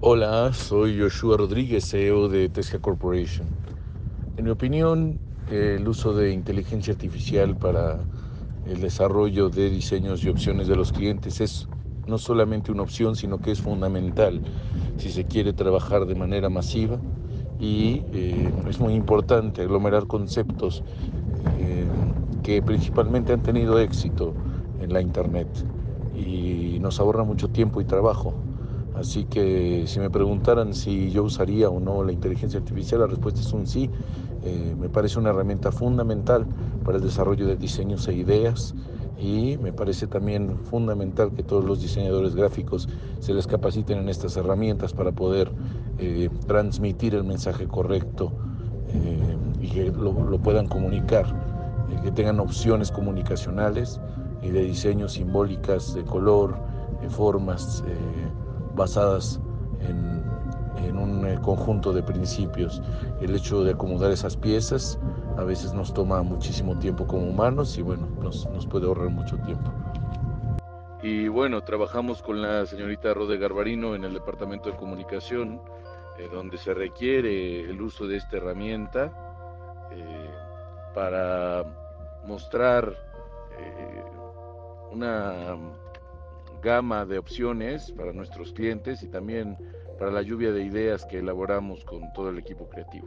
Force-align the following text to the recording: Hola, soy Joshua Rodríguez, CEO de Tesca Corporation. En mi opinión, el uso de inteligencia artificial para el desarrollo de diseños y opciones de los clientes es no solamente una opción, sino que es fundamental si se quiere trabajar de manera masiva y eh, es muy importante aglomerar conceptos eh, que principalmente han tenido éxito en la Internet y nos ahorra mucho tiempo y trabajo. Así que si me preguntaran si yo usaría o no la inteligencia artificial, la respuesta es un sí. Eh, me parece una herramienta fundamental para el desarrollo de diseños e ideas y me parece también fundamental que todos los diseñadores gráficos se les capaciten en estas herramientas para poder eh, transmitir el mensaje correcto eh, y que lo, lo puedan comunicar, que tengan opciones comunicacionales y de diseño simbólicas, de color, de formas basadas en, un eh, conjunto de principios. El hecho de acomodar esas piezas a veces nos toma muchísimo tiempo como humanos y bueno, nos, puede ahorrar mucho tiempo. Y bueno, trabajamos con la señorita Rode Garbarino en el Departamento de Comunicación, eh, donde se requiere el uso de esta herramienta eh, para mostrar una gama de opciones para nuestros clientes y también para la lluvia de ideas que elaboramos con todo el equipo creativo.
Hola, 0.00 0.52
soy 0.52 1.00
Joshua 1.00 1.36
Rodríguez, 1.38 1.88
CEO 1.88 2.28
de 2.28 2.48
Tesca 2.48 2.78
Corporation. 2.80 3.58
En 4.36 4.44
mi 4.44 4.50
opinión, 4.50 5.20
el 5.50 5.86
uso 5.88 6.14
de 6.14 6.32
inteligencia 6.32 6.92
artificial 6.92 7.56
para 7.56 8.08
el 8.64 8.80
desarrollo 8.80 9.50
de 9.50 9.70
diseños 9.70 10.24
y 10.24 10.28
opciones 10.28 10.68
de 10.68 10.76
los 10.76 10.92
clientes 10.92 11.40
es 11.40 11.68
no 12.06 12.18
solamente 12.18 12.72
una 12.72 12.82
opción, 12.82 13.16
sino 13.16 13.40
que 13.40 13.52
es 13.52 13.60
fundamental 13.60 14.42
si 14.96 15.10
se 15.10 15.26
quiere 15.26 15.52
trabajar 15.54 16.06
de 16.06 16.14
manera 16.14 16.50
masiva 16.50 17.04
y 17.58 18.06
eh, 18.12 18.54
es 18.66 18.80
muy 18.80 18.94
importante 18.94 19.62
aglomerar 19.62 20.06
conceptos 20.06 20.84
eh, 21.52 22.12
que 22.42 22.62
principalmente 22.62 23.32
han 23.32 23.42
tenido 23.42 23.78
éxito 23.80 24.38
en 24.78 24.92
la 24.92 25.00
Internet 25.00 25.66
y 26.12 26.78
nos 26.80 27.00
ahorra 27.00 27.24
mucho 27.24 27.48
tiempo 27.50 27.80
y 27.80 27.86
trabajo. 27.86 28.55
Así 28.96 29.24
que 29.24 29.84
si 29.86 30.00
me 30.00 30.08
preguntaran 30.08 30.72
si 30.72 31.10
yo 31.10 31.24
usaría 31.24 31.68
o 31.68 31.80
no 31.80 32.02
la 32.02 32.12
inteligencia 32.12 32.58
artificial, 32.58 33.00
la 33.00 33.06
respuesta 33.06 33.40
es 33.40 33.52
un 33.52 33.66
sí. 33.66 33.90
Eh, 34.42 34.74
me 34.78 34.88
parece 34.88 35.18
una 35.18 35.30
herramienta 35.30 35.70
fundamental 35.70 36.46
para 36.82 36.96
el 36.96 37.04
desarrollo 37.04 37.46
de 37.46 37.56
diseños 37.56 38.08
e 38.08 38.14
ideas 38.14 38.74
y 39.18 39.58
me 39.58 39.72
parece 39.72 40.06
también 40.06 40.56
fundamental 40.64 41.32
que 41.34 41.42
todos 41.42 41.64
los 41.64 41.80
diseñadores 41.80 42.34
gráficos 42.34 42.88
se 43.18 43.34
les 43.34 43.46
capaciten 43.46 43.98
en 43.98 44.08
estas 44.08 44.36
herramientas 44.36 44.94
para 44.94 45.12
poder 45.12 45.52
eh, 45.98 46.30
transmitir 46.46 47.14
el 47.14 47.24
mensaje 47.24 47.66
correcto 47.66 48.32
eh, 48.88 49.36
y 49.60 49.68
que 49.68 49.90
lo, 49.90 50.12
lo 50.12 50.38
puedan 50.38 50.68
comunicar, 50.68 51.26
que 52.02 52.12
tengan 52.12 52.40
opciones 52.40 52.90
comunicacionales 52.90 54.00
y 54.42 54.50
de 54.50 54.62
diseño 54.62 55.08
simbólicas, 55.08 55.92
de 55.94 56.04
color, 56.04 56.56
de 57.00 57.10
formas 57.10 57.82
basadas 58.76 59.40
en, 59.80 60.16
un 60.96 61.26
eh, 61.26 61.38
conjunto 61.42 61.92
de 61.92 62.02
principios. 62.02 62.80
El 63.20 63.34
hecho 63.34 63.64
de 63.64 63.72
acomodar 63.72 64.10
esas 64.12 64.36
piezas 64.36 64.98
a 65.36 65.42
veces 65.42 65.74
nos 65.74 65.92
toma 65.92 66.22
muchísimo 66.22 66.78
tiempo 66.78 67.06
como 67.06 67.26
humanos 67.26 67.76
y 67.76 67.82
bueno, 67.82 68.08
nos, 68.22 68.46
puede 68.66 68.86
ahorrar 68.86 69.10
mucho 69.10 69.36
tiempo. 69.38 69.70
Y 71.02 71.28
bueno, 71.28 71.62
trabajamos 71.62 72.22
con 72.22 72.40
la 72.40 72.64
señorita 72.64 73.12
Rode 73.12 73.36
Garbarino 73.36 73.94
en 73.94 74.04
el 74.04 74.14
Departamento 74.14 74.70
de 74.70 74.76
Comunicación, 74.76 75.60
eh, 76.18 76.28
donde 76.32 76.56
se 76.56 76.72
requiere 76.72 77.60
el 77.60 77.80
uso 77.82 78.06
de 78.06 78.16
esta 78.16 78.38
herramienta 78.38 79.12
eh, 79.92 80.30
para 80.94 81.64
mostrar 82.26 82.94
una 84.92 85.56
gama 86.66 87.06
de 87.06 87.16
opciones 87.16 87.92
para 87.92 88.12
nuestros 88.12 88.52
clientes 88.52 89.00
y 89.04 89.06
también 89.06 89.56
para 90.00 90.10
la 90.10 90.22
lluvia 90.22 90.50
de 90.50 90.64
ideas 90.64 91.06
que 91.06 91.20
elaboramos 91.20 91.84
con 91.84 92.12
todo 92.12 92.30
el 92.30 92.38
equipo 92.38 92.68
creativo. 92.68 93.06